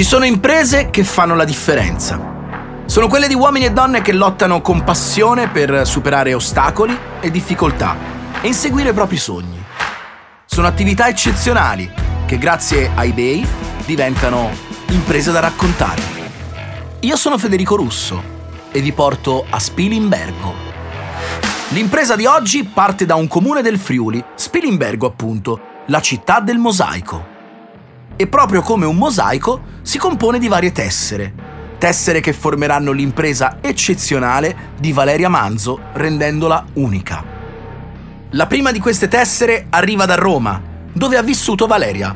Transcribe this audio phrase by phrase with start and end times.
[0.00, 2.84] Ci sono imprese che fanno la differenza.
[2.86, 7.98] Sono quelle di uomini e donne che lottano con passione per superare ostacoli e difficoltà
[8.40, 9.62] e inseguire i propri sogni.
[10.46, 11.92] Sono attività eccezionali
[12.24, 13.46] che grazie a eBay
[13.84, 14.48] diventano
[14.88, 16.00] imprese da raccontare.
[17.00, 18.22] Io sono Federico Russo
[18.72, 20.54] e vi porto a Spilimbergo.
[21.72, 27.36] L'impresa di oggi parte da un comune del Friuli, Spilimbergo appunto, la città del mosaico
[28.20, 31.32] e proprio come un mosaico si compone di varie tessere.
[31.78, 37.24] Tessere che formeranno l'impresa eccezionale di Valeria Manzo, rendendola unica.
[38.32, 40.60] La prima di queste tessere arriva da Roma,
[40.92, 42.14] dove ha vissuto Valeria.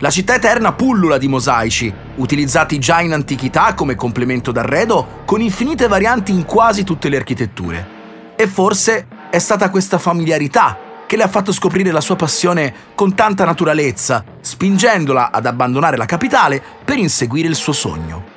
[0.00, 5.88] La città eterna pullula di mosaici, utilizzati già in antichità come complemento d'arredo, con infinite
[5.88, 7.88] varianti in quasi tutte le architetture.
[8.36, 13.14] E forse è stata questa familiarità che le ha fatto scoprire la sua passione con
[13.14, 18.36] tanta naturalezza, spingendola ad abbandonare la capitale per inseguire il suo sogno.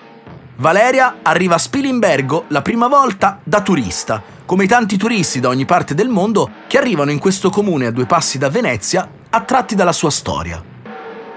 [0.55, 5.65] Valeria arriva a Spilimbergo la prima volta da turista, come i tanti turisti da ogni
[5.65, 9.91] parte del mondo che arrivano in questo comune a due passi da Venezia, attratti dalla
[9.91, 10.63] sua storia.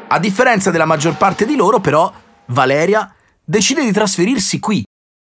[0.06, 2.12] A differenza della maggior parte di loro, però,
[2.46, 3.12] Valeria
[3.44, 4.84] decide di trasferirsi qui,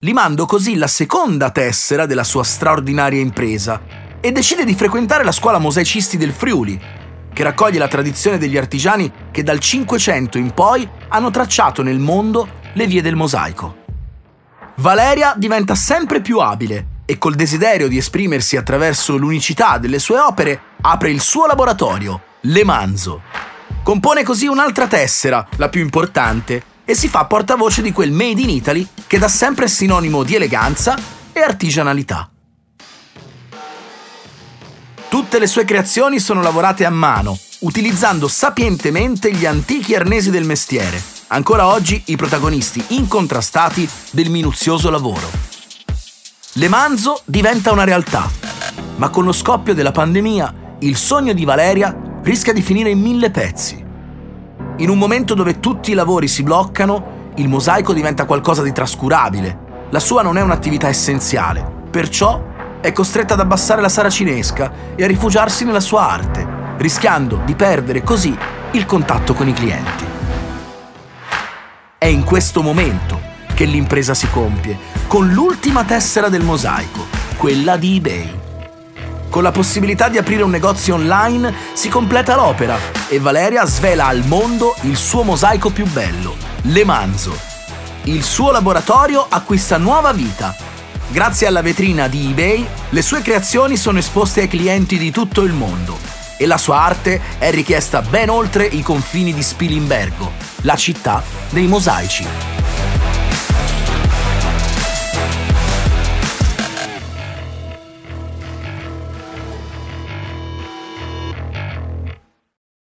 [0.05, 3.94] limando così la seconda tessera della sua straordinaria impresa,
[4.25, 6.81] e decide di frequentare la scuola mosaicisti del Friuli,
[7.31, 12.49] che raccoglie la tradizione degli artigiani che dal Cinquecento in poi hanno tracciato nel mondo
[12.73, 13.83] le vie del mosaico.
[14.77, 20.59] Valeria diventa sempre più abile e col desiderio di esprimersi attraverso l'unicità delle sue opere
[20.81, 23.21] apre il suo laboratorio, Le Manzo.
[23.83, 28.49] Compone così un'altra tessera, la più importante, e si fa portavoce di quel Made in
[28.49, 30.97] Italy che da sempre è sinonimo di eleganza
[31.31, 32.31] e artigianalità.
[35.35, 41.03] Tutte le sue creazioni sono lavorate a mano, utilizzando sapientemente gli antichi arnesi del mestiere,
[41.27, 45.29] ancora oggi i protagonisti incontrastati del minuzioso lavoro.
[46.53, 48.31] Le Manzo diventa una realtà,
[48.95, 53.33] ma con lo scoppio della pandemia il sogno di Valeria rischia di finire in mille
[53.33, 53.85] pezzi.
[54.77, 59.89] In un momento dove tutti i lavori si bloccano, il mosaico diventa qualcosa di trascurabile.
[59.91, 62.53] La sua non è un'attività essenziale, perciò
[62.85, 66.47] è costretta ad abbassare la saracinesca e a rifugiarsi nella sua arte,
[66.77, 68.37] rischiando di perdere così
[68.73, 70.05] il contatto con i clienti.
[71.97, 73.19] È in questo momento
[73.55, 77.07] che l'impresa si compie, con l'ultima tessera del mosaico,
[77.39, 78.41] quella di eBay.
[79.31, 82.77] Con la possibilità di aprire un negozio online si completa l'opera
[83.09, 87.35] e Valeria svela al mondo il suo mosaico più bello, Le Manzo.
[88.03, 90.55] Il suo laboratorio acquista nuova vita
[91.09, 95.53] Grazie alla vetrina di eBay, le sue creazioni sono esposte ai clienti di tutto il
[95.53, 95.97] mondo
[96.37, 100.33] e la sua arte è richiesta ben oltre i confini di Spilimbergo,
[100.63, 102.54] la città dei mosaici.